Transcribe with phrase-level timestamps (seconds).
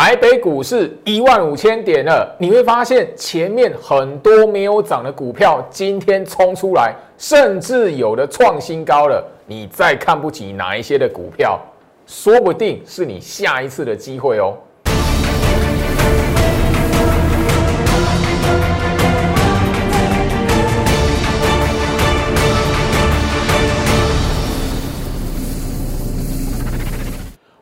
[0.00, 9.20] 台北股市一万五千点了，你会发现前面很多没有涨的股票今天冲出来，甚至有的创新高了。
[9.44, 11.58] 你再看不起哪一些的股票，
[12.06, 14.54] 说不定是你下一次的机会哦。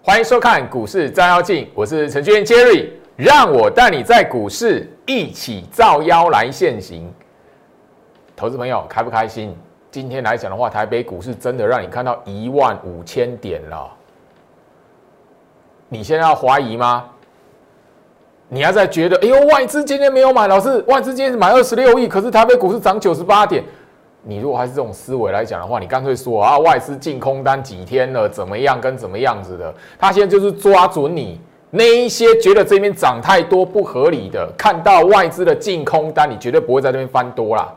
[0.07, 7.12] 欢迎收看股市照妖镜，我是程序员 Jerry，让我带你在股市一起照妖来现行。
[8.37, 9.52] 投资朋友开不开心？
[9.91, 13.91] 今天来讲的话，台北股市真的让你看到一万五千点了，
[15.88, 17.06] 你现在要怀疑吗？
[18.48, 23.64] 你要再觉得，哎呦，外资今天没有买，老师，外资今天是买二十六亿，可是台北股市涨九十八点。
[24.28, 29.72] 你如果还是这种思维来讲的话，你干脆说啊，外资净空单几天了，怎么样跟怎么样子的？
[29.96, 31.40] 他现在就是抓准你
[31.70, 37.72] 那一些觉得这边涨太多不合理的，看到外资的净空单，你绝对不会在这边翻多啦。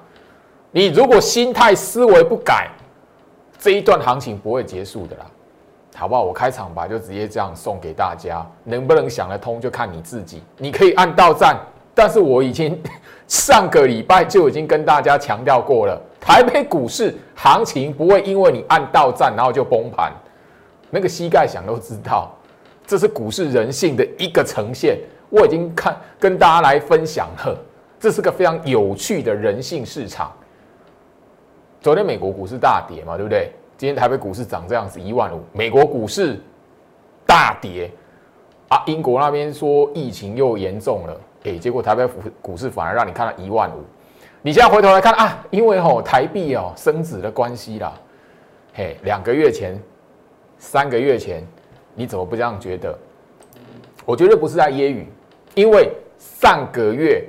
[0.71, 2.67] 你如果心态思维不改，
[3.59, 5.25] 这一段行情不会结束的啦，
[5.95, 6.23] 好不好？
[6.23, 10.41] 我开场白就直接这样送给大家，能不能想得通就看你自己。
[10.57, 11.55] 你可以按到站，
[11.93, 12.81] 但是我已经
[13.27, 16.01] 上个礼拜就已经跟大家强调过了。
[16.19, 20.11] 台北股市行情不会因为你按到站然后就崩盘，
[20.89, 22.35] 那个膝盖想都知道，
[22.85, 24.99] 这是股市人性的一个呈现。
[25.29, 27.57] 我已经看跟大家来分享了，
[27.99, 30.31] 这是个非常有趣的人性市场。
[31.81, 33.51] 昨天美国股市大跌嘛，对不对？
[33.77, 36.37] 今天台北股市涨这样子一万五，美国股市
[37.25, 37.89] 大跌
[38.67, 43.83] 啊，英国那边说疫情又严重了，哎，结果台北股股市反而让你看到一万五。
[44.41, 47.93] 你现在回头来看啊，因为吼台币哦升值的关系啦，
[48.73, 49.77] 嘿，两个月前、
[50.57, 51.45] 三个月前，
[51.93, 52.97] 你怎么不这样觉得？
[54.05, 55.05] 我绝对不是在揶揄，
[55.55, 57.21] 因为上个月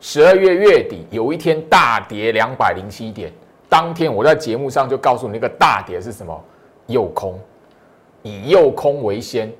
[0.00, 3.32] 十二月月底有一天大跌两百零七点，
[3.68, 6.44] 当天我在节目上就告诉你那个大跌是什么，
[6.88, 7.40] 诱空，
[8.22, 9.50] 以诱空为先，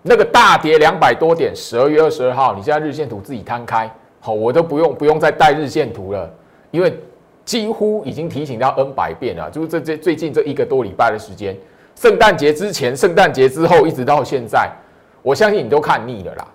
[0.00, 3.94] 那个大跌两百多点，十二月二十二号，你现在日线图自己摊开。
[4.24, 6.32] 好，我都不用不用再带日线图了，
[6.70, 6.98] 因为
[7.44, 9.50] 几乎已经提醒到 N 百遍了。
[9.50, 11.54] 就是这这最近这一个多礼拜的时间，
[11.94, 14.72] 圣诞节之前、圣诞节之后，一直到现在，
[15.20, 16.48] 我相信你都看腻了啦。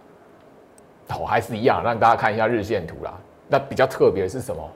[1.09, 3.15] 好还是一样让大家看一下日线图啦。
[3.47, 4.67] 那比较特别的是什么？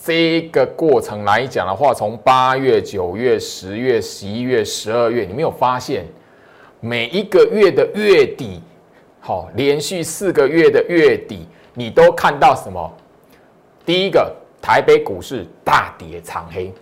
[0.00, 6.04] 这个过程来讲的话，从八月、九月、十月、十一月、十二月，你没有发现
[6.78, 8.62] 每一个月的月底，
[9.18, 11.48] 好，连续四个月的月底。
[11.78, 12.90] 你都看到什么？
[13.84, 16.72] 第一个，台北股市大跌长黑，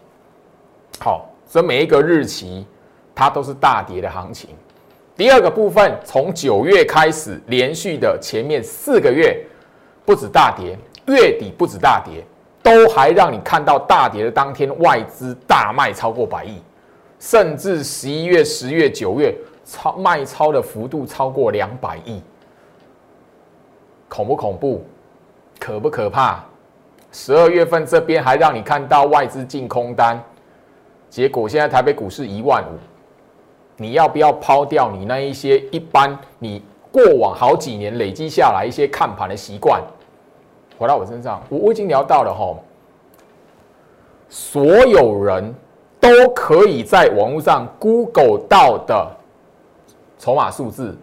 [1.01, 2.65] 好，所以每一个日期
[3.13, 4.51] 它都是大跌的行情。
[5.17, 9.45] 第二个部分，从九月开始连续的前面四个月
[10.05, 12.25] 不止大跌，月底不止大跌，
[12.63, 16.63] 都还让你看到大跌的当天外资大卖超过百亿，
[17.19, 19.35] 甚至十一月、十月、九月
[19.65, 22.23] 超卖超的幅度超过两百亿。
[24.15, 24.81] 恐不恐怖？
[25.59, 26.45] 可不可怕？
[27.11, 30.23] 十二月份这边还让你看到外资净空单，
[31.11, 32.79] 结果现在台北股市一万五，
[33.77, 39.83] 你要不要抛掉你那一些一般你过往好几年累积下来一些看盘的习惯，
[40.79, 41.43] 回到我身上？
[41.49, 42.57] 我我已经聊到了哈，
[44.29, 45.53] 所有人
[45.99, 49.11] 都可以在网络上 Google 到的
[50.21, 50.97] 筹码数字。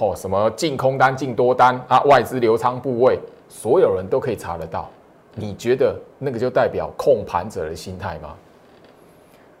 [0.00, 4.88] 哦，什么净空单、净多单啊，外资流仓部位，所有人都可以查得到。
[5.34, 8.34] 你觉得那个就代表控盘者的心态吗？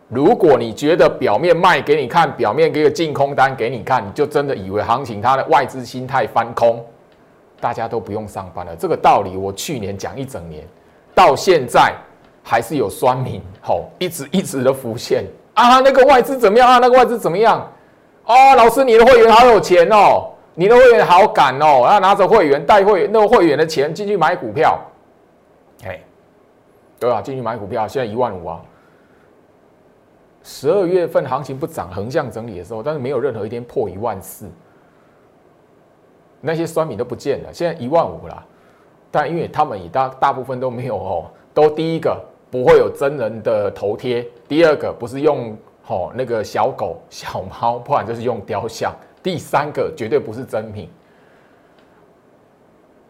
[0.08, 6.84] 如果你觉得表面卖给你看，表面给个净空单给你看，你就真的以为行情它的外资心态翻空，
[7.60, 8.74] 大家都不用上班了。
[8.76, 10.64] 这个道理我去年讲一整年，
[11.14, 11.92] 到现在
[12.42, 16.78] 还是有酸民吼，一直一直的浮现啊，那个外资怎么样啊？
[16.78, 17.70] 那个外资怎么样？
[18.28, 24.78] 哦，老师，你的会员好有钱哦，你的会员好敢哦，然后拿着会员带会那个会员的钱进去买股票，
[25.82, 25.98] 哎，
[27.00, 28.60] 对啊，进去买股票，现在一万五啊。
[30.42, 34.46] 十二月份行情不涨，横向整理的时候，但是没有任何一天破一万四，
[36.42, 38.44] 那些酸米都不见了，现在一万五了。
[39.10, 45.56] 但因为他们也大大部分都没有哦，都第一个不会有真人的头贴，第二个不是用。
[45.88, 48.94] 哦，那个小狗、 小猫，不然就是用雕像。
[49.20, 50.88] 第三个绝对不是真品，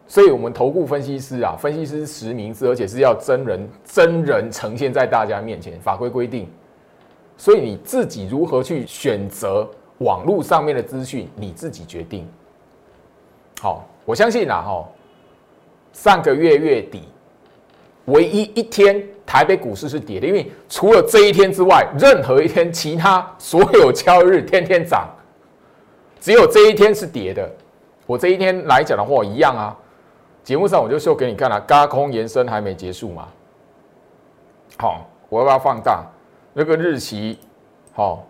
[0.07, 5.79] 所以我们投顾分析师啊，分析师实名制，而且是要真人真人呈现在大家面前。
[5.79, 6.49] 法规规定，
[7.37, 12.27] 所以你自己如何去选择网络上面的资讯，你自己决定。
[13.61, 14.89] 好，我相信啦，哈，
[15.93, 17.03] 上个月月底，
[18.09, 25.07] 唯一一天台北股市是跌的，因为除了这一天之外，任何一天其他所有交易日天天涨，
[26.19, 27.49] 只有这一天是跌的。
[28.05, 29.77] 我这一天来讲的话，一样啊。
[30.43, 33.27] 节目上我就秀给你看了，高空延伸还没结束嘛。
[34.77, 36.03] 好，我要不要放大
[36.53, 37.37] 那个日期？
[37.93, 38.25] 好，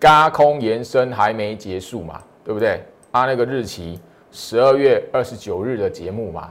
[0.00, 2.82] 高空延伸还没结束嘛，对不对？
[3.12, 4.00] 啊，那个日期
[4.32, 6.50] 十二月二十九日的节目嘛。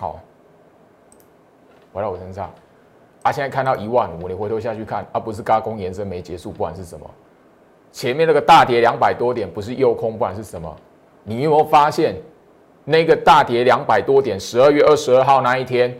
[0.00, 0.18] 好，
[1.92, 2.52] 回到我身上。
[3.22, 7.08] 啊，现在看到一万五，你回头下去看，啊，不是高空延伸没结束，不管是什么，
[7.92, 10.74] 前面那个大跌两百多点，不是诱空，不管是什么，
[11.22, 12.16] 你有没有发现？
[12.84, 15.96] 那个大跌两百多点，十二月二十二号那一天，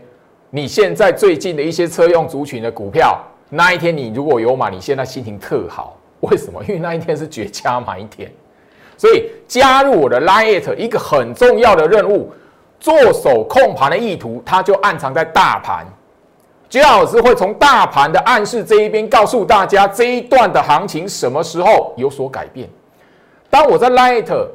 [0.49, 3.17] 你现在最近的一些车用族群的股票，
[3.49, 5.95] 那一天你如果有买，你现在心情特好。
[6.19, 6.61] 为什么？
[6.63, 8.29] 因为那一天是绝佳买一天。
[8.97, 12.33] 所以加入我的 Lite 一个很重要的任务，
[12.83, 15.85] 做手控盘的意图，它就暗藏在大盘。
[16.67, 22.67] 杰老师会从大盘的暗示这一边告诉大家，这一段的行情什么时候有所改变。
[23.49, 24.47] 当我在 Light。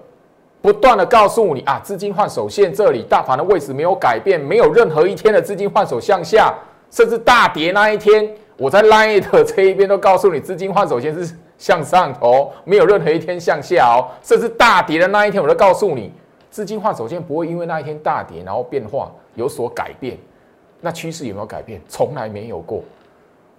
[0.61, 6.53] 不断的告诉你啊，资金换手线这里大盘的位置没有改变，没有任何一天的资金换手向下，
[6.91, 14.11] 甚至大跌那一天，我在 Line 的这一边都告诉你，资金换手线是向上头，没有任何一天向下哦。
[14.21, 16.13] 甚至大跌的那一天，我都告诉你，
[16.51, 20.17] 资金化手线不会因为那一天大跌然后变化有所改变。
[20.81, 21.81] 那趋势有没有改变？
[21.89, 22.83] 从来没有过。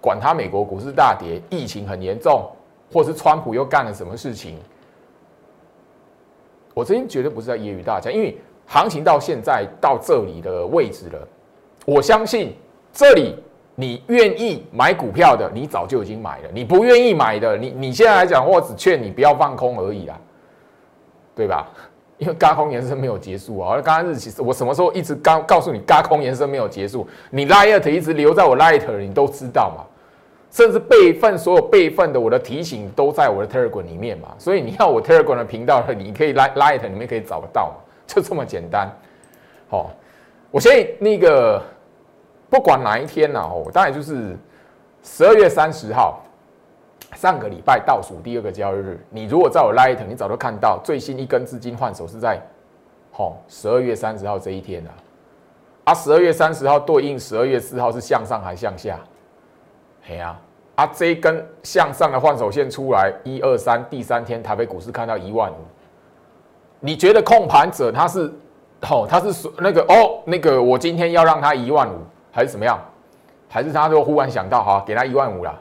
[0.00, 2.50] 管它美国股市大跌，疫情很严重，
[2.90, 4.56] 或是川普又干了什么事情。
[6.72, 11.28] 我这边绝对不是在揶揄大家，因为行情到现在到这里的位置了，
[11.84, 12.54] 我相信
[12.92, 13.36] 这里
[13.74, 20.18] 你愿意买股票的，你早就已经买了；你不愿意买的，你你现在来讲，我只劝你不要放空而已啦，
[21.34, 21.68] 对吧？
[22.20, 23.72] 因为高空延伸没有结束啊！
[23.72, 27.08] 而刚刚日期我什么时候一直刚告诉你高空延伸没有结束？
[27.30, 29.82] 你 light 一直留在我 light，你都知道嘛？
[30.50, 37.74] 甚至备份所有备份的我的提醒都在我的 Telegram 里面嘛，所以你要我 Telegram 的频道，你可以拉 Light 里面可以找得到嘛，
[38.06, 38.90] 就这么简单。
[39.70, 39.90] 好，
[40.50, 41.62] 我现在那个
[42.50, 44.36] 不管哪一天呢，哦，当然就是
[45.02, 46.22] 十二月三十号，
[47.14, 52.40] 上个礼拜倒数第二个交易日，你如果在我 Light，你早就看到最新一根资金换手是在，
[53.10, 54.90] 好十二月三十号这一天啊，
[55.84, 58.98] 啊十二月三十号对应十二月四号是向上还向下？
[60.08, 60.38] 哎呀，
[60.76, 65.56] 啊，这一根向上的换手线出来，一二三，第三天台北股市看到一万五，
[66.78, 68.32] 你觉得控盘者他是，
[68.88, 71.98] 哦，他是那个哦，那个我今天要让他一万五，
[72.32, 72.78] 还是怎么样？
[73.48, 75.60] 还是他就忽然想到，哈，给他一万五了？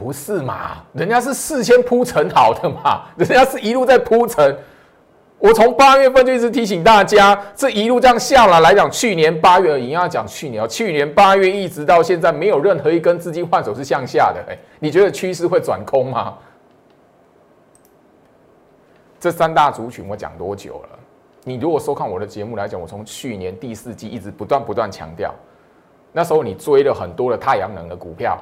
[0.00, 0.78] 不是嘛？
[0.94, 4.56] 人家是事先铺陈好的嘛， 人家是一路在铺陈。
[5.38, 14.42] 我从八月份就一直提醒大家，这一路这样下来来讲，去年八月，一定要讲去年哦，去年八月一直到现在，没有任何一根资金换手是向下的。
[14.50, 16.34] 哎，你觉得趋势会转空吗？
[19.18, 20.98] 这三大族群我讲多久了？
[21.44, 25.34] 你如果收看我的节目来讲，我从去年第四季一直不断不断强调，
[26.12, 28.38] 那时候你追了很多的太阳能的股票。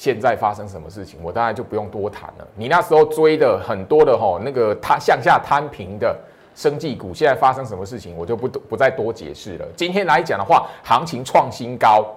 [0.00, 2.48] 现在发生什么事情，我当然就不用多谈了。
[2.54, 6.18] 你那时候追的很多的哈，那个它向下摊平的
[6.54, 9.66] 生技股，现在发生什么事情，我就不不再多解释了。
[9.76, 12.14] 今天来讲的话，行情创新高，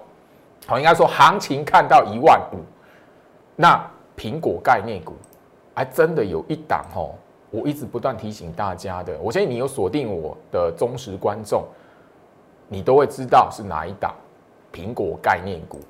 [0.66, 2.64] 好，应该说行情看到一万五。
[3.54, 3.78] 那
[4.16, 5.12] 苹果概念股
[5.74, 7.14] 还真的有一档吼，
[7.50, 9.14] 我一直不断提醒大家的。
[9.20, 11.62] 我相信你有锁定我的忠实观众，
[12.66, 14.14] 你都会知道是哪一档
[14.72, 15.80] 苹果概念股。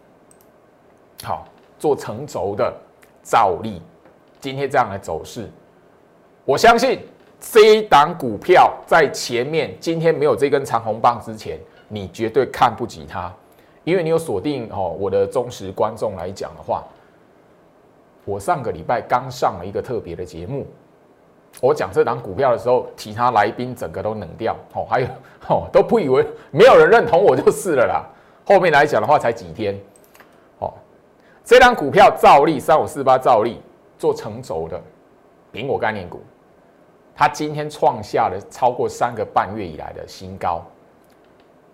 [1.23, 1.47] 好。
[1.85, 2.73] 做成轴的
[3.23, 3.83] 照例，
[4.41, 5.47] 今天这样的走势，
[6.47, 6.99] 我相信
[7.39, 13.31] 这一档股票在前面今天没有这根长红棒之前，你绝对看不起它，
[13.85, 14.97] 因为你有锁定哦。
[14.99, 16.83] 我的忠实观众来讲的话，
[18.25, 20.67] 我上个礼拜刚上了一个特别的节目，
[21.61, 25.07] 我讲这档股票的时候，其他来宾整个都冷掉哦，还有
[25.49, 28.07] 哦都不以为没有人认同我就是了啦。
[28.47, 29.79] 后面来讲的话，才几天。
[31.45, 33.61] 这张股票照例三五四八照例
[33.99, 34.81] 做成轴的
[35.53, 36.23] 苹果概念股，
[37.15, 40.65] 它今天创下了超过三个半月以来的新高。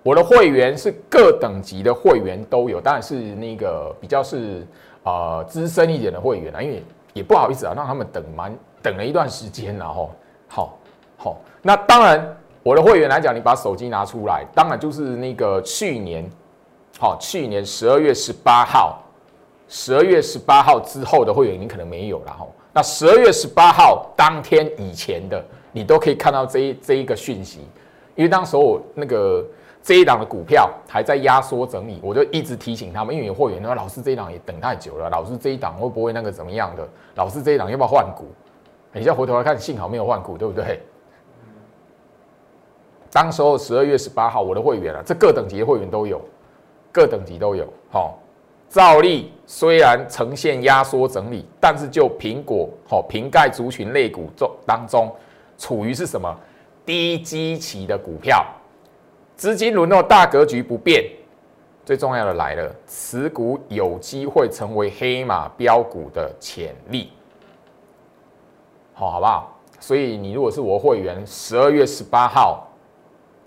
[0.02, 4.66] 我的会员是各等级的会员都有，当然是那个比较是
[5.04, 10.10] 呃资深一点的会员啊，因为也不好意思啊，让他们等蛮等了一段时间了吼。
[10.48, 10.78] 好，
[11.16, 16.28] 好，那当然我的会员来讲，你把手机拿出来，当然就是那个去年，
[16.98, 19.00] 好，去年十二月十八号。
[19.70, 22.46] 十二月十八号之后的会员，你可能没有了哈。
[22.72, 27.60] 那十二月十八号当天以前的，你都可以看到这一这一个讯息，
[28.16, 29.46] 因为当时候那个
[29.80, 36.86] 这一档的股票还在压缩整理，我就一直提醒他们，因为有会员说老师这一档也等太久了，老师这一档会不会那个怎么样的？
[37.14, 38.26] 老师这一档要不要换股？
[38.92, 40.82] 你再回头来看，幸好没有换股，对不对？
[43.12, 46.20] 当时候十二月十八号，我的会员啊，这各等级的会员都有，
[46.90, 47.66] 各等级都有。
[47.90, 48.18] 好，
[48.70, 55.12] 照例虽然呈现压缩整理，但是就苹果、好瓶盖族群类股中当中，
[55.58, 56.32] 处于是什么
[56.86, 58.46] 低基期的股票，
[59.36, 61.04] 资金轮动大格局不变，
[61.84, 67.10] 最重要的来了，持股有机会成为黑马标股的潜力。
[68.94, 69.58] 好，好不好？
[69.80, 72.68] 所以你如果是我会员，十二月十八号。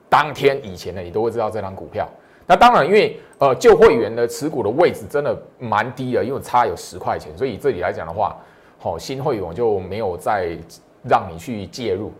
[0.10, 2.08] 当天以前呢，你都会知道这张股票。
[2.46, 8.36] 那当然，因为呃旧会员的持股的位置真的蛮低的，因为差有十块钱，所以这里来讲的话，
[8.78, 10.58] 好新会员就没有再
[11.08, 12.12] 让你去介入。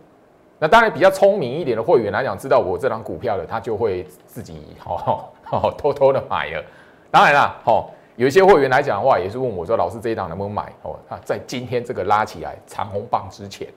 [0.58, 6.64] 那当然比较聪明一点的会员来讲，知道我这张股票的，他就会自己好好 偷偷的买了。
[7.10, 10.72] 当然啦，好有一些会员来讲的话，也是问我说，老师这一档能不能买？
[10.82, 13.68] 哦，啊，在今天这个拉起来长红棒之前，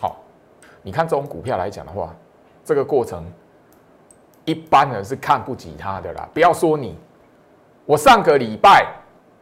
[0.00, 0.16] 好，
[0.82, 2.12] 你看这种股票来讲的话，
[2.64, 3.24] 这个过程。
[4.44, 6.96] 一般人是看不起他的啦，不要说你。
[7.86, 8.86] 我上个礼拜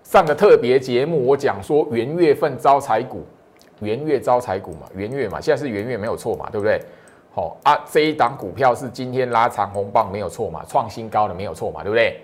[0.03, 3.25] 上个特别节目，我讲说元月份招财股，
[3.81, 6.81] 元月招财股嘛，元月嘛，现在是元月没有错嘛，对不对？
[7.35, 12.21] 好啊，这一档股票是今天拉长红棒没有错嘛，创新高的没有错嘛，对不对？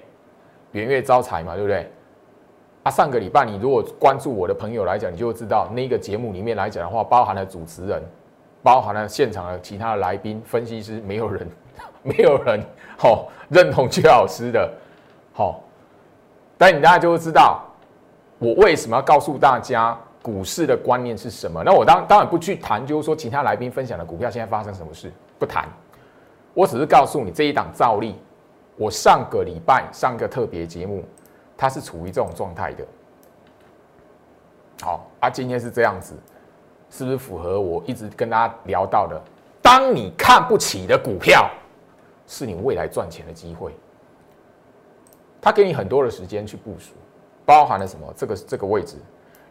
[0.73, 1.91] 元月招财嘛，对不对？
[2.83, 8.03] 啊，上个礼拜你如果关注我的朋友来讲，你就会知道那个节目里面来讲的话，包含了主持人，
[8.63, 11.49] 包含了现场的其他的来宾、分析师，没有人。
[12.09, 12.65] 没有人
[12.97, 14.73] 好认同邱老师的，
[15.35, 15.61] 好，
[16.57, 17.63] 但你大家就会知道
[18.39, 21.63] 我为什么要告诉大家股市的观念是什么。
[21.63, 25.69] 那我当当然不去谈，就是说其他来宾分享的股票现在发生什么事，不谈。
[26.55, 28.17] 我只是告诉你这一档照例，
[28.77, 31.05] 我上个礼拜上个特别节目，
[31.57, 32.85] 它是处于这种状态的。
[34.83, 36.15] 好，啊，今天是这样子，
[36.91, 39.21] 是不是符合我一直跟大家聊到的？
[39.63, 41.49] 当你看不起的股票。
[42.29, 43.73] 是你未来赚钱的机会，
[45.41, 46.93] 他给你很多的时间去部署，
[47.47, 48.07] 包含了什么？
[48.15, 48.97] 这个这个位置，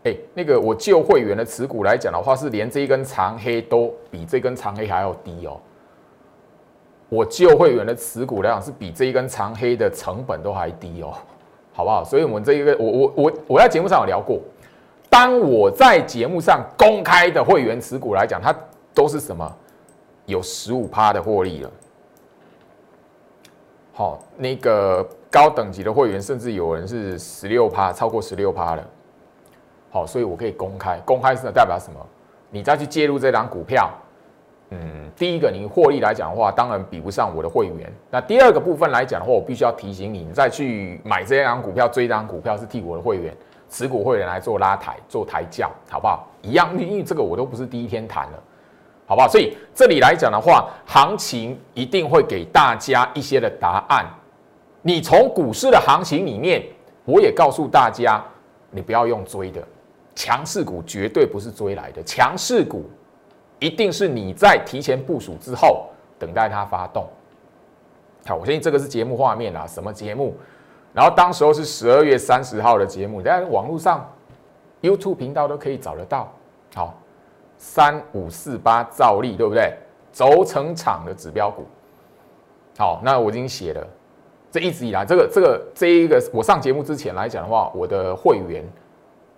[0.04, 5.60] 哎，那个我旧会员的持股来讲的话，是连这一根长黑都比这根长黑还要低哦。
[7.10, 11.14] 我旧会员的持股来讲，是比这一根长黑的成本都还低哦，
[11.74, 12.04] 好不好？
[12.04, 14.40] 所以，我们这一个，我我我我在节目上有聊过，
[15.10, 18.56] 当我在节目上公开的会员持股来讲，它
[18.94, 19.52] 都是什么？
[20.28, 21.72] 有十五趴的获利了。
[23.98, 28.88] 好，那个高等级的会员，甚至有人是十六趴，超过十六趴了。
[29.89, 32.00] 好，所以我可以公开，公开是代表什么？
[32.51, 33.89] 你再去介入这档股票，
[34.70, 37.92] 嗯，第一个你获利来讲的话，当然比不上我的会员。
[38.12, 43.36] 那第二个部分来讲的话，我必须要提醒你，你再去买这档股票，追这档股票是替我的会员、
[43.68, 46.27] 持股会员来做拉抬、做抬轿，好不好？
[46.44, 48.44] 一样，因为这个我都不是第一天谈了。
[49.10, 49.28] 好不好？
[49.28, 54.06] 所以这里来讲的话，行情一定会给大家一些的答案。
[54.82, 56.62] 你从股市的行情里面，
[57.06, 58.22] 我也告诉大家，
[58.70, 59.66] 你不要用追的，
[60.14, 62.84] 强势股绝对不是追来的，强势股
[63.60, 65.88] 一定是你在提前部署之后，
[66.20, 67.08] 等待它发动。
[68.26, 70.36] 好，我相信这个是节目画面啊，什么节目？
[70.94, 74.06] 然后当时候是十二月三十号的节目，在网络上
[74.82, 76.30] YouTube 频道都可以找得到。
[76.76, 76.94] 好。
[77.58, 79.74] 三五四八兆利对不对？
[80.14, 81.64] 轴承厂的指标股，
[82.76, 83.88] 好，那我已经写了。
[84.52, 88.64] 这一直以来，这个这个这一个，我上节目之前来讲的话，我的会员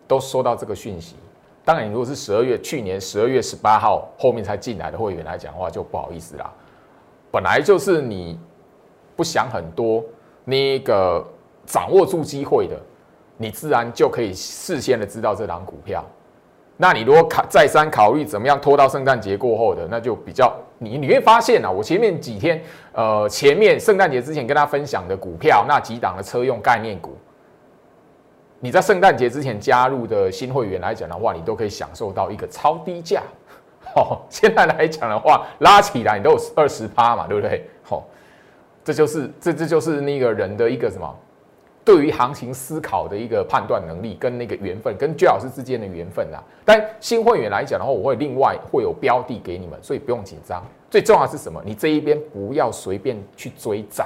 [0.08, 1.18] 都收到这个讯息。
[1.66, 6.50] 当然，如果是十二月去年十二月十八号后面才进来的会员来讲的话，就不好意思啦。
[7.32, 8.40] 本来就是你
[9.18, 10.02] 不想很多，
[10.46, 11.22] 那个
[11.66, 12.80] 掌握住机会的，
[13.36, 16.06] 你自然就可以事先的知道这档股票。
[16.82, 22.62] 那你如果考再三考虑怎么样拖到圣诞节过后的，那就比较你你会发现啊，我前面几天
[22.94, 27.18] 呃前面圣诞节之前跟大家分享的股票那几档的车用概念股，
[28.62, 33.22] 你在圣诞节之前加入的新会员来讲的话，你都可以享受到一个超低价。
[33.94, 37.70] 好，现在来讲的话，拉起来你都有二十趴嘛，对不对？
[37.84, 38.06] 好，
[38.86, 41.14] 这就是这这就是那个人的一个什么？
[41.90, 46.38] 对于行情思考的一个判断能力，跟那个缘分，跟居老师之间的缘分啊。
[46.64, 50.64] 但新会员来讲的话，我会另外会有标的给你们，所以不用紧张。
[50.92, 51.60] 最重要是什么？
[51.66, 54.06] 你这一边不要随便去追涨。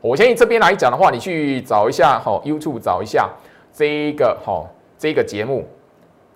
[0.00, 3.28] 我建议这边来讲的话，你去找一下哈， YouTube 找一下
[3.72, 4.64] 这一个哈
[4.96, 5.66] 这个节目，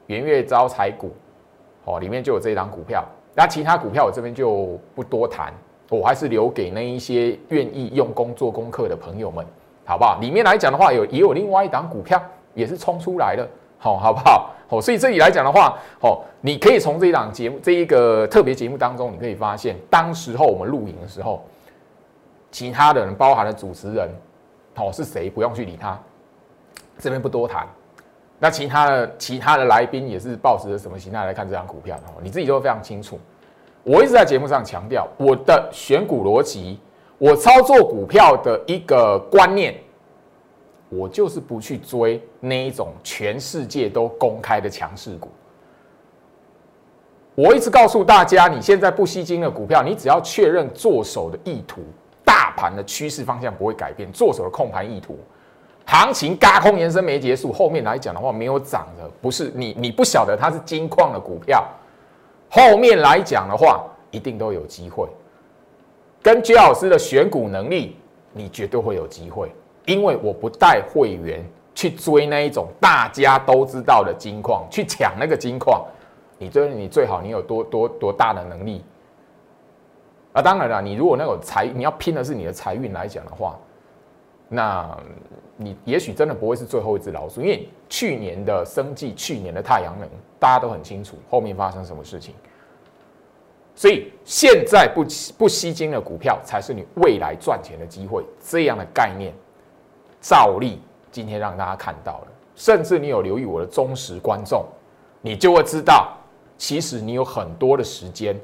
[0.08, 1.14] 元月招财股，
[1.84, 3.04] 哦，里面就有这一档股票。
[3.36, 5.54] 那其他股票我这边就不多谈，
[5.90, 9.46] 我还是留给那一些愿意用功做功课的朋友们，
[9.86, 10.18] 好不好？
[10.20, 12.20] 里面来讲的话，有也有另外一档股票
[12.52, 14.50] 也是冲出来了，好，好不好？
[14.68, 21.44] 哦，所以这里来讲的话，哦，你可以从这一档节目这一个特别节目当中，你可以发现，当时候我们录影的时候，
[22.50, 24.10] 其他的人包含了主持人，
[24.74, 25.96] 哦是谁，不用去理他，
[26.98, 27.64] 这边不多谈。
[28.38, 32.02] 那其他的其他的来宾也是抱持着什么心态来看这张股票的？
[32.20, 33.18] 你自己都非常清楚。
[33.84, 36.80] 我一直在节目上强调我的选股逻辑，
[37.18, 39.74] 我操作股票的一个观念，
[40.90, 45.30] 我就是不去追那一种全世界都公开的强势股。
[47.34, 51.82] 我一直告诉大家，你现在不吸金的股票，你只要确认做手的意图，
[52.24, 55.18] 大盘的趋势方向不会改变，做手的控盘意图。
[55.86, 61.64] 行情嘎空延伸没结束，后面来讲的话没有涨的，不是你你不晓得它是金矿的股票，
[62.50, 65.08] 后面来讲的话一定都有机会。
[66.26, 67.94] 跟居老师的选股能力，
[68.32, 69.48] 你绝对会有机会，
[69.84, 71.40] 因为我不带会员
[71.72, 75.86] 去追那一种大家都知道的金矿，去抢那个金矿，
[76.36, 78.84] 你最你最好你有多多多大的能力。
[80.32, 83.56] 啊，当然了，你如果那种财，你要拼的是你的财运来讲的话。
[84.48, 84.98] 那
[85.56, 90.08] 你也许真的不会是最后一只老鼠，因为去年的生计、去年的太阳能，
[90.40, 92.34] 大家都很清楚后面发生什么事情。
[93.76, 95.04] 所以现在不
[95.36, 98.24] 不吸金的股票，才是你未来赚钱的机会。
[98.40, 99.34] 这样的概念，
[100.20, 100.80] 照例
[101.12, 104.64] 今天让大家看到了，甚至你有留意我的忠实观众，
[105.20, 106.16] 你就会知道，
[106.56, 108.34] 其实你有很多的时间，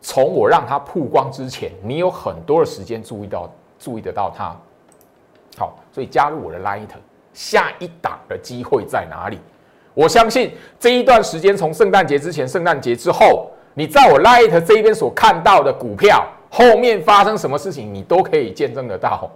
[0.00, 4.56] 从我让它曝光之前，你有很多的时间注意到、注意得到它。
[5.58, 6.86] 好，所以加入我的 Light，
[7.34, 9.40] 下一档的机会在哪里？
[9.94, 19.30] 我相信这一段时间，从圣诞节之前、圣诞节之后，你在我 Light 这一边所看到的股票，后面发生什么事情，你都可以见证得到。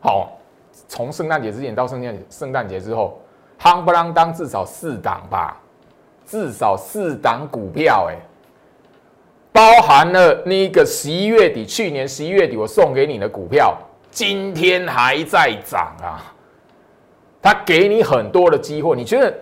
[0.00, 0.32] 好，
[0.88, 3.20] 从圣诞节之前到圣诞圣诞节之后，
[3.60, 5.60] 夯不啷当至少四档吧，
[6.24, 8.16] 至少四档股票，哎，
[9.52, 13.76] 包含了那个十一月底，去年十一月底我送给你的股票。
[14.10, 16.34] 今天还在涨啊！
[17.40, 19.32] 他给你很多的机会，你觉得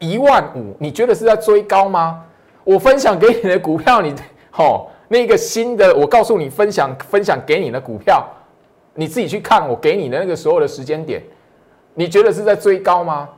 [0.00, 0.74] 一万五？
[0.80, 2.24] 你觉得是在追高吗？
[2.64, 4.14] 我分享给你的股票，你
[4.58, 8.26] 哦，那个新的，我告诉你分享分享给你的股票，
[8.94, 11.22] 你自己去看我给你的那个所有的时间点，
[11.94, 13.28] 你觉得是在追高吗？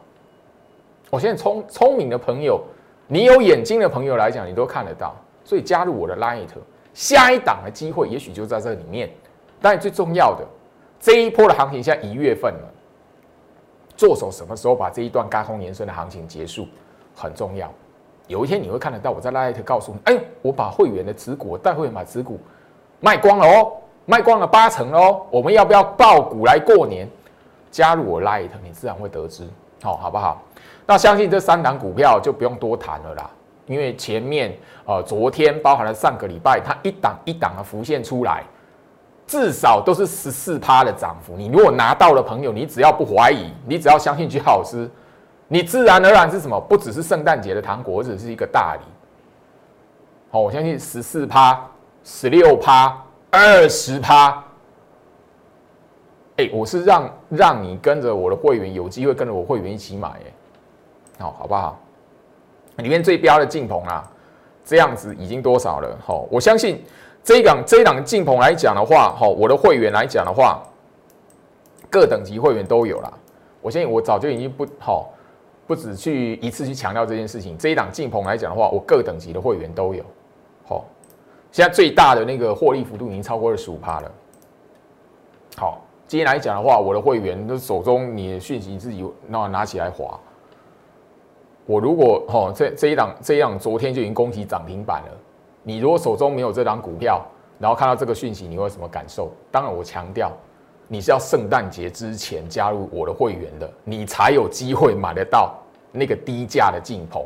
[1.11, 2.61] 我现在聪聪明的朋友，
[3.07, 6.49] 你有眼睛的朋友来讲，你都看得到，所以加入我的 Light，
[6.93, 9.09] 下一档的机会也许就在这里面。
[9.63, 10.45] 但最重要的，
[11.01, 12.75] 这一波的行情现在一月份了，
[13.97, 16.67] 做手什么时候把这一段高空延伸的行情结束
[17.15, 17.73] 很重要。
[18.27, 22.41] 有一天你会看得到我在 Light 告诉你，哎，我把会员的持股，带会员把持股
[23.01, 23.73] 卖光了哦，
[24.07, 27.09] 卖光了八成哦，我们要不要爆股来过年？
[27.71, 29.47] 加入我 Light，你自然会得知，
[29.83, 30.41] 好，好不好？
[30.87, 33.31] 那相信这三档股票就不用多谈了啦，
[33.67, 34.57] 因为前面
[34.87, 38.43] 呃昨天包含了上个礼拜，它一档一档的浮现出来。
[39.27, 41.35] 至少都是十四趴的涨幅。
[41.35, 44.87] 你如果拿到了朋友，你只要不怀疑，你只要相信居老师，
[45.49, 46.61] 你自然而然是什么？
[46.61, 48.81] 不只是圣诞节的糖果，只是一个大礼。
[50.31, 51.65] 好，我相信十四趴、
[52.03, 52.97] 十六趴、
[53.31, 54.43] 二十趴。
[56.37, 60.33] 哎，我是让让你跟着我的会员有机会跟着我会员一起买，哎，
[61.21, 61.79] 好，好不好？
[62.79, 64.11] 里面最标的进棚啊，
[64.65, 65.97] 这样子已经多少了？
[66.05, 66.85] 好，我相信。
[67.23, 70.63] 这一档这一档进棚来讲的话，哈，我的会员来讲的话，
[71.89, 73.11] 各等级会员都有啦。
[73.63, 75.11] 我相信我早就已经不好，
[75.67, 77.57] 不止去一次去强调这件事情。
[77.57, 80.05] 这一档进棚来讲的话，我各等级的会员都有。
[80.67, 80.85] 好，
[81.53, 84.13] 现在最大的那个获利幅度已经超过二十五趴了。
[85.57, 90.19] 好，今天来讲的话，我的会员都手中你的讯息自己那拿起来划。
[91.67, 95.17] 我如果哈这这一档这一档昨天就已经攻击涨停板了。
[95.63, 97.25] 你如果手中没有这张股票，
[97.59, 99.31] 然后看到这个讯息，你会什么感受？
[99.51, 100.31] 当然，我强调，
[100.89, 105.55] 你是要圣诞节之前加入我的会员的，你才有机会买得到
[105.93, 107.25] 那个低价的进棚。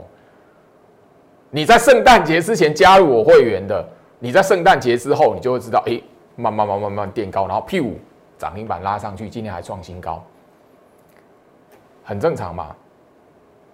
[1.51, 3.87] 你在圣诞节之前加入我会员的，
[4.19, 6.01] 你在圣诞节之后，你就会知道，哎，
[6.37, 7.99] 慢慢慢慢慢垫高，然后 P 五
[8.37, 10.25] 涨停板拉上去，今天还创新高，
[12.05, 12.75] 很正常嘛。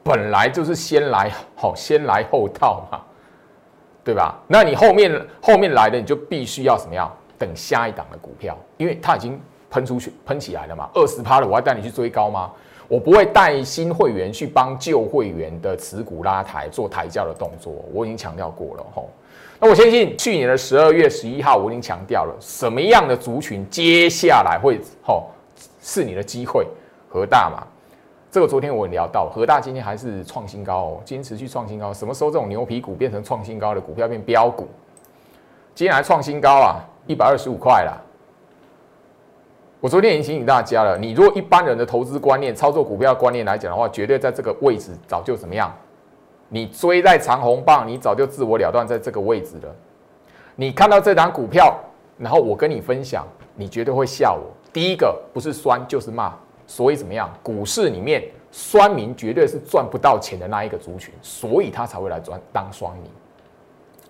[0.03, 3.01] 本来就是先来好，先来后到嘛。
[4.05, 4.38] 对吧？
[4.47, 7.11] 那你后面后面来的你就必须要什么样？
[7.38, 9.40] 等下一档的股票，因为它已经
[9.74, 10.88] 喷出去、喷起来了嘛。
[10.94, 12.48] 二十趴了，我要带你去追高吗？
[12.87, 19.08] 我不会带新会员去帮旧会员的持股拉抬做抬轿的动作，我已经强调过了吼。
[19.58, 25.24] 那我相信去年的十二月十一号，我已经强调了什么样的族群接下来会吼
[25.82, 26.64] 是你的机会，
[27.08, 27.66] 何大嘛。
[28.30, 31.92] 这个昨天我聊到，何大今天还是创新高哦，今天持续创新高。
[31.92, 34.68] 什么时候这种牛皮股变成创新高的股票变标股？
[35.74, 37.98] 今天还创新高啊，一百二十五块啦。
[39.85, 45.70] 我昨天已经提醒大家了，你如果一般人的投资观念、操作股票观念来讲的话，绝对在这个位置早就怎么样？
[46.49, 49.77] 你追在长红棒，你早就自我了断在这个位置了。
[50.57, 51.79] 你看到这档股票，
[52.16, 54.51] 然后我跟你分享，你绝对会笑我。
[54.73, 56.33] 第一个不是酸就是骂，
[56.66, 57.31] 所以怎么样？
[57.42, 63.11] 股市里面酸民绝对是赚不到钱的那一个族群，所以他才会来赚当酸民。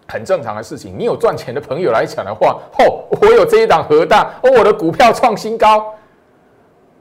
[0.06, 0.94] 很正常的事情。
[0.98, 5.94] 你有赚钱的朋友来讲的话，哦，我有这一档核弹，哦，我的股票创新高。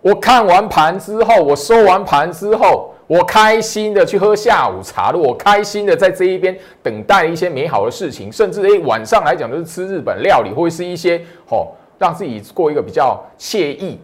[0.01, 5.11] 我看完盘之后，我收完盘之后，我开心的去喝下午茶。
[5.11, 13.97] 我开心的在这一边等待一些美好的事情，甚至诶晚上来讲都是吃日本料理，或是一些哦让自己过一个比较惬意、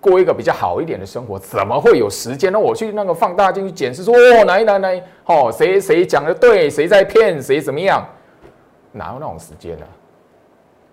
[0.00, 1.38] 过一个比较好一点的生活。
[1.38, 2.58] 怎么会有时间呢？
[2.58, 4.88] 我去那个放大镜去检视，说哦，哪一哪哪，
[5.26, 8.04] 哦，谁谁讲的对，谁在骗谁，怎么样？
[8.96, 9.86] 哪有那种时间呢？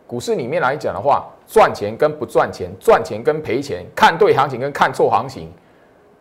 [0.06, 5.50] 股市里面来讲的话，赚钱跟不赚钱，赚钱跟赔钱，看对行情跟看错行情，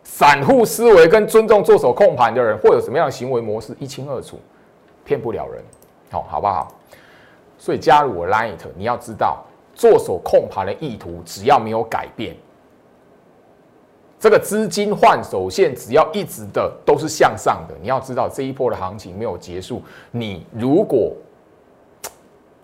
[0.03, 4.39] 散户思维跟尊重做手控盘的人会有什么样的行为模式，一清二楚，
[5.03, 5.61] 骗不了人，
[6.09, 6.73] 好，好不好？
[7.57, 9.43] 所以加入我 Light，你要知道
[9.75, 12.35] 做手控盘的意图，只要没有改变，
[14.17, 17.75] 这个资金换手线只要一直的都是向上的。
[17.81, 21.13] 你要知道这一波的行情没有结束，你如果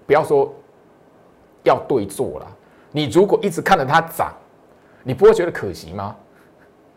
[0.10, 0.52] 不要说
[1.62, 2.48] 要对做了，
[2.92, 4.34] 你如果一直看着它涨，
[5.04, 6.16] 你不会觉得可惜吗？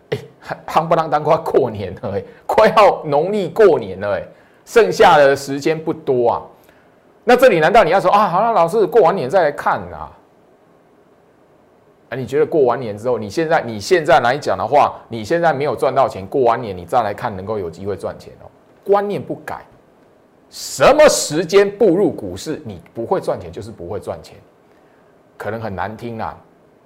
[0.08, 0.18] 哎，
[0.66, 4.22] 夯不啷当快过年了，哎，快要农历过年了，哎，
[4.64, 6.42] 剩下的时间不多啊。
[7.22, 8.28] 那这里难道你要说啊？
[8.28, 10.10] 好了，老师过完年再来看啊？
[12.08, 18.48] 啊，你觉得过完年之后，你现在你现在来讲的话，你现在没有赚到钱，过完年你再来看，能够有机会赚钱哦？
[18.82, 19.66] 观念不改。
[20.52, 24.36] 什么时间步入股市，你不会赚钱就是不会赚钱，
[25.38, 26.38] 可能很难听啊，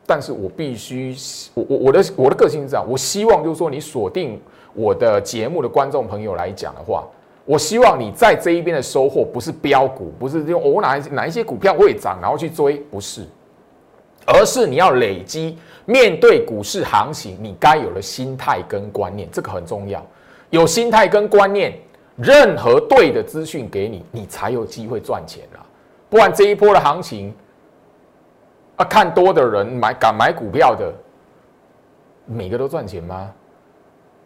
[0.06, 1.16] 但是我必须，
[1.52, 4.40] 我我我的我的个性是这样，我希望就是说你锁定
[4.72, 7.04] 我的节目的观众朋友来讲的话，
[7.44, 13.26] 我希望你在这一边的收获不是标股，不是用我哪哪一些股票会涨然后去追，不是，
[14.26, 20.00] 而是你要累积面对股市行情你该有的心态跟观念，这个很重要，
[20.50, 21.76] 有心态跟观念。
[22.16, 25.60] 任何对的资讯给你，你才有机会赚钱啊！
[26.08, 27.34] 不然这一波的行情，
[28.76, 30.90] 啊，看多的人买敢买股票的，
[32.24, 33.30] 每个都赚钱吗？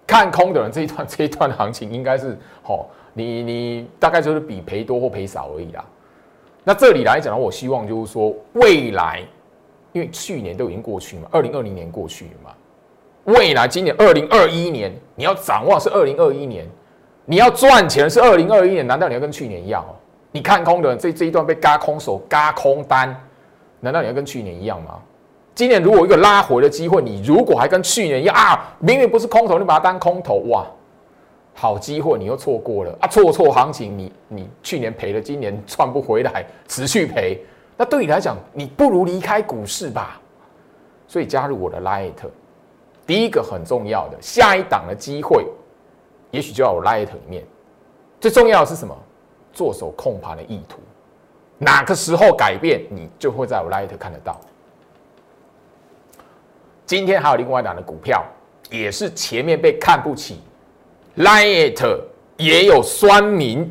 [0.07, 5.85] 看空的人这一段 这一段行情应该是，哦，你你大概就是比赔多或赔少而已啦。
[6.63, 9.21] 那这里来讲呢，我希望就是说，未来，
[9.93, 12.53] 因为去年都已经过去嘛，二零二零年过去嘛，
[13.25, 16.65] 未来今年二零二一年，你要掌握是二零二一年。
[17.31, 19.95] 你要赚钱是二零二一年，难道你要跟去年一样哦？
[20.33, 23.17] 你看空的这这一段被嘎空手、嘎空单，
[23.79, 24.99] 难道你要跟去年一样吗？
[25.55, 30.67] 今年如果一个拉回的机会，你如果还跟去年一样啊，明明不是空头，你把它当空头，哇，
[31.55, 33.07] 好机会你又错过了啊！
[33.07, 37.41] 错错行情，你你去年赔了，今年赚不回来，持续赔，
[37.77, 40.21] 那对你来讲，你不如离开股市吧。
[41.07, 42.11] 所以加入我的 Light，
[43.07, 45.47] 第一个很重要的下一档的机会。
[46.31, 47.45] 也许就要我 Light 里面，
[48.21, 48.97] 最重要的是什么？
[49.53, 50.79] 做手控盘的意图，
[51.59, 54.41] 哪个时候改变，你就会在我 Light 看得到。
[56.87, 58.25] 今天还有另外一档的股票，
[58.71, 60.41] 也是前面被看不起
[61.17, 62.01] ，Light
[62.37, 63.69] 也有酸民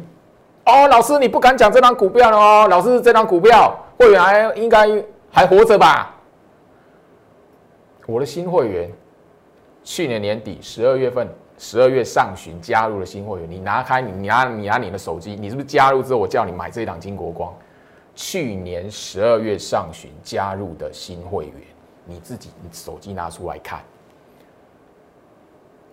[0.66, 0.86] 哦。
[0.90, 2.68] 老师，你不敢讲这档股票了哦。
[2.70, 6.14] 老师，这档股票会员还应该还活着吧？
[8.06, 8.92] 我的新会员，
[9.84, 11.26] 去年年底十二月份。
[11.62, 17.54] 十二月上旬加入了新会员，你拿开你你拿你拿你的手机，你是不是加入之后我叫你买这一档金国光？
[18.16, 21.56] 去年十二月上旬加入的新会员，
[22.06, 23.82] 你自己你手机拿出来看，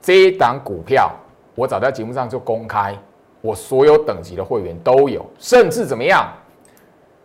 [0.01, 1.13] 这一档股票
[1.57, 2.97] 我早在节目上就公开，
[3.41, 6.33] 我所有等级的会员都有，甚至怎么样？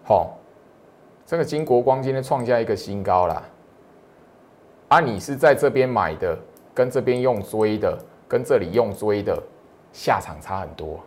[0.04, 0.36] 好，
[1.28, 3.44] 这个金国光今天创下一个新高了，
[4.88, 6.36] 啊，你是在这边买的，
[6.74, 7.96] 跟这边用追的。
[8.32, 9.38] 跟这里用追的
[9.92, 10.98] 下场差很多，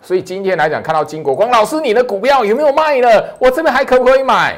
[0.00, 3.08] 所以今天来讲，看到金国光老师，你的股票有没有卖呢？
[3.40, 4.56] 我这边还可不可以买？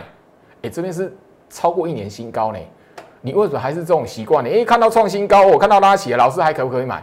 [0.60, 1.10] 哎，这边是
[1.48, 2.58] 超过一年新高呢。
[3.22, 4.50] 你为什么还是这种习惯呢？
[4.50, 7.02] 诶，看到创新高，我看到拉起，老师还可不可以买？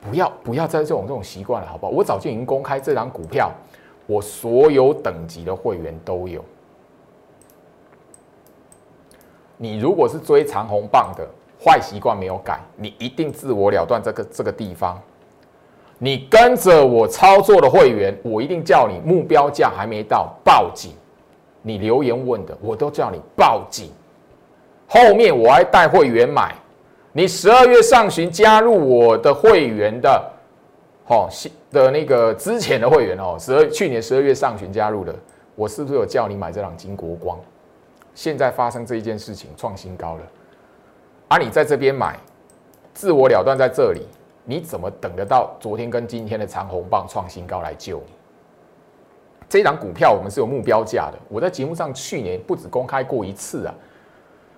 [0.00, 1.90] 不要不要再这种这种习惯了，好不好？
[1.90, 3.50] 我早就已经公开这张股票，
[4.06, 6.44] 我所有等级的会员都有。
[9.56, 11.26] 你如果是追长红棒的
[11.64, 15.00] 坏习惯没有改，你一定自我了断这个这个地方。
[15.98, 20.92] 你跟着我操作的会员，我一定叫你目标价还没到报警。
[21.62, 23.90] 你留言问的，我都叫你报警。
[24.86, 26.54] 后面我还带会员买。
[27.12, 30.30] 你十二月上旬加入我的会员的，
[31.06, 31.28] 哦，
[31.70, 35.14] 的那个之前的会员哦，十二去年十二月上旬加入的，
[35.54, 37.38] 我是不是有叫你买这档金国光？
[38.14, 40.22] 现在发生这一件事情，创新高了，
[41.28, 42.18] 而你在这边买，
[42.92, 44.06] 自我了断在这里。
[44.46, 48.12] 你怎么等得到昨天跟今天的长红棒创新高来救你？
[49.48, 53.74] 这档股票我们是有目标价的，我在节目上去年不止公开过一次啊，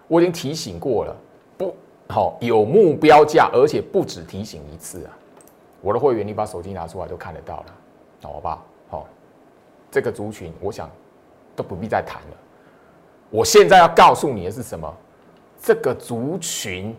[0.09, 1.17] 我已经提醒过了，
[1.57, 1.73] 不
[2.09, 5.17] 好有目标价，而且不止提醒一次啊。
[5.81, 7.67] 我的会员，你把手机拿出来都看得到了，
[8.25, 8.63] 好吧？
[8.89, 9.07] 好，
[9.89, 10.91] 这个族群我想
[11.55, 12.37] 都不必再谈了。
[13.31, 14.93] 我现在要告诉你的是什么？
[15.67, 16.95] 这个族群。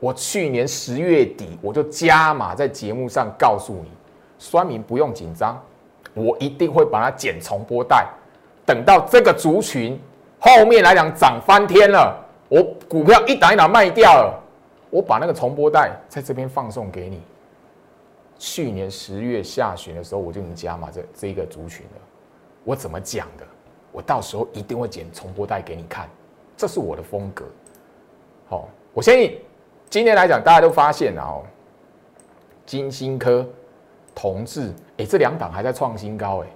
[0.00, 3.90] 我去年十月底我就加码在节目上告诉你，
[4.38, 5.62] 酸民不用紧张，
[6.14, 8.06] 我一定会把它剪重播带。
[8.64, 10.00] 等到这个族群
[10.38, 14.42] 后面来讲涨翻天了，我股票一档一档卖掉了，
[14.88, 17.20] 我把那个重播带在这边放送给你。
[18.38, 22.00] 去年十月下旬的时候我就能加码这这一个族群了，
[22.64, 23.46] 我怎么讲的？
[23.92, 26.08] 我到时候一定会剪重播带给你看，
[26.56, 27.44] 这是我的风格。
[28.48, 29.38] 好，我相信。
[29.88, 31.42] 今天来讲，大家都发现了哦，
[32.66, 33.46] 金星科、
[34.14, 36.46] 同志，哎，这两档还在创新高哎。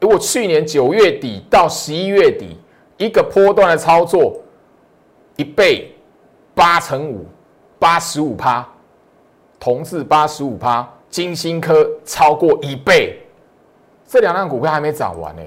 [0.00, 2.56] 如果去年九月底到十一月底，
[2.96, 4.40] 一个波段的操作，
[5.36, 5.92] 一倍
[6.54, 7.26] 八乘五，
[7.78, 8.66] 八十五趴，
[9.58, 13.20] 同志八十五趴，金星科超过一倍，
[14.06, 15.42] 这两档股票还没涨完呢。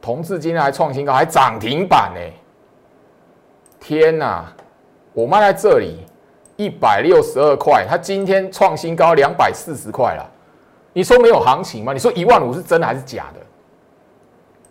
[0.00, 2.20] 同志今天还创新高，还涨停板呢。
[3.80, 4.44] 天哪！
[5.12, 5.98] 我卖在这里
[6.56, 10.30] 一百六十二块，它今天创新高两百四十块了。
[10.92, 11.92] 你说没有行情吗？
[11.92, 13.40] 你说一万五是真的还是假的？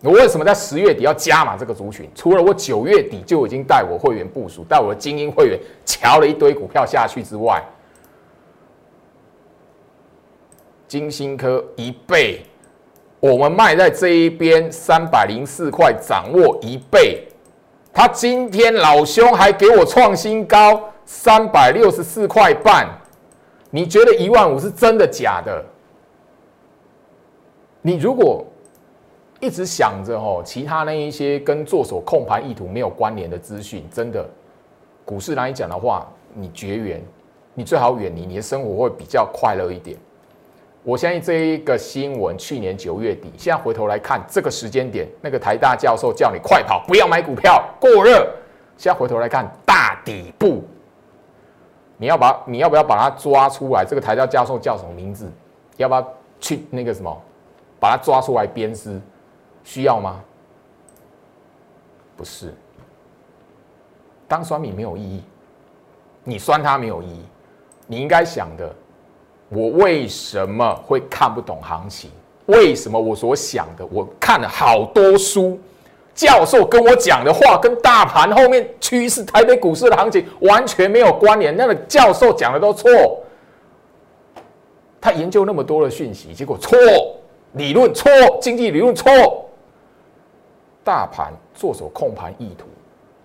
[0.10, 2.10] 我为什么在十月底要加码这个族群？
[2.15, 7.62] 除了我九月底就已经带我会员部署，带我的精英会员瞧了一堆股票下去之外，
[10.88, 12.43] 金星科一倍，
[13.19, 17.28] 我们卖在这一边三百零四块，掌握一倍。
[17.91, 22.88] 他今天老兄还给我创新高三百六十四块半，
[23.71, 25.63] 你觉得一万五是真的假的？
[27.82, 28.45] 你如果
[29.39, 34.28] 一直想着哦，其他那一些跟做手控盘意图没有关联的资讯，真的
[35.06, 37.02] 股市来讲的话，你绝缘，
[37.54, 39.97] 你最好远离，你的生活会比较快乐一点。
[40.84, 48.28] 我相信这一个新闻，去年九月底，现在回头来看这个时间点，那个台大教授叫你快跑，不要买股票，过热。
[48.78, 50.63] 现在回头来看大底部，
[51.98, 53.84] 你要把你要不要把它抓出来？
[53.86, 55.30] 这个台大教授叫什么名字？
[55.76, 57.22] 要不要去那个什么，
[57.78, 59.02] 把它抓出来鞭尸？
[59.65, 60.24] 需要吗？
[62.15, 62.54] 不是，
[64.30, 65.24] 当酸米没有意义，
[66.24, 67.26] 你酸它没有意义，
[67.86, 68.74] 你应该想的。
[69.50, 72.10] 我为什么会看不懂行情？
[72.46, 73.86] 为什么我所想的？
[73.92, 75.60] 我看了好多书，
[76.16, 81.56] 教授跟我讲的话跟大盘后面趋势、台北股市的行情完全没有关联。
[81.56, 82.90] 那个教授讲的都错，
[85.00, 86.76] 他研究那么多的讯息，结果错，
[87.54, 88.10] 理论错，
[88.42, 89.46] 经济理论错。
[90.84, 92.66] 大盘做手控盘意图，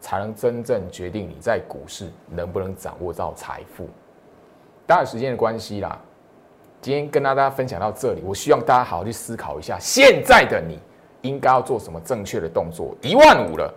[0.01, 3.89] 才能真正决定你在股市能不能掌握到财富。
[4.87, 5.99] 当然，时间的关系啦。
[6.85, 10.79] 今天跟大家分享到这里，我希望大家好好去思考一下，现在的你
[11.23, 12.95] 应该要做什么正确的动作。
[13.01, 13.73] 一万五了，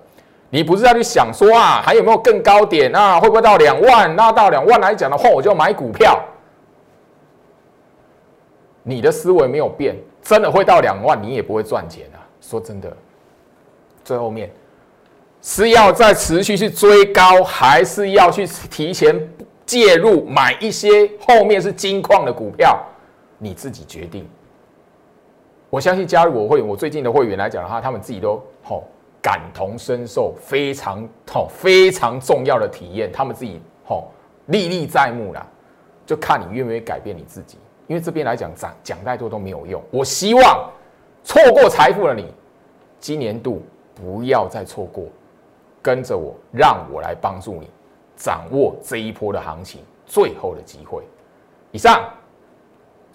[0.49, 3.17] 你不是要去想说啊，还有没有更高点啊？
[3.17, 4.13] 会不会到两万？
[4.13, 6.21] 那到两万来讲的话，我就买股票。
[8.83, 12.19] 你的思维没有变，真的会到两万，你也不会赚钱啊。
[12.41, 12.91] 说真的，
[14.03, 14.51] 最后面
[15.41, 19.17] 是要再持续去追高，还是要去提前
[19.65, 22.77] 介入买一些后面是金矿的股票？
[23.37, 24.27] 你自己决定。
[25.69, 28.83] 我相信加入我会员，我最近的会员来讲的话，他们自己都吼
[29.21, 34.07] 感同身受，非常吼非常重要的体验，他们自己吼
[34.45, 35.45] 历历在目啦。
[36.05, 39.83] 就看你愿不愿意改变你自己，因为这边来讲讲讲太多都没有用。
[39.91, 40.69] 我希望
[41.23, 42.33] 错过财富了你，
[42.99, 43.61] 今年度
[43.93, 45.05] 不要再错过。
[45.81, 47.69] 跟着我，让我来帮助你
[48.15, 51.03] 掌握这一波的行情最后的机会。
[51.71, 52.09] 以上，